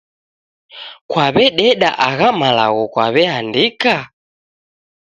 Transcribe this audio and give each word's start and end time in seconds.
Kwaw'ededa 1.09 1.89
agha 2.07 2.29
malagho 2.39 2.83
kwaw'eandika? 2.93 3.95